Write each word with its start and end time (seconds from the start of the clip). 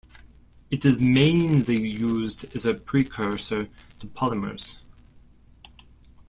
It 0.71 0.83
is 0.83 0.99
mainly 0.99 1.79
used 1.87 2.55
as 2.55 2.65
a 2.65 2.73
precursor 2.73 3.67
to 3.99 4.07
polymers. 4.07 4.81